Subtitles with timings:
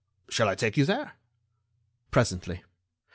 [0.31, 1.11] Shall I take you there?"
[2.09, 2.63] "Presently.